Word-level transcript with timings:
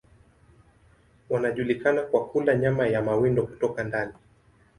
Wanajulikana 1.29 2.01
kwa 2.01 2.27
kula 2.29 2.55
nyama 2.55 2.87
ya 2.87 3.01
mawindo 3.01 3.43
kutoka 3.43 3.83
ndani. 3.83 4.13